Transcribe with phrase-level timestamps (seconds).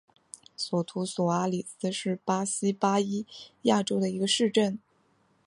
[0.57, 3.27] 索图索阿里斯是巴西巴伊
[3.61, 4.79] 亚州的一个市镇。